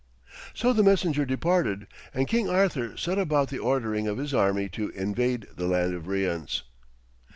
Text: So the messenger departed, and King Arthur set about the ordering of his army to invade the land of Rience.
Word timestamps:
So 0.55 0.73
the 0.73 0.81
messenger 0.81 1.27
departed, 1.27 1.85
and 2.11 2.27
King 2.27 2.49
Arthur 2.49 2.97
set 2.97 3.19
about 3.19 3.49
the 3.49 3.59
ordering 3.59 4.07
of 4.07 4.17
his 4.17 4.33
army 4.33 4.67
to 4.69 4.89
invade 4.89 5.45
the 5.55 5.67
land 5.67 5.93
of 5.93 6.07
Rience. 6.07 6.63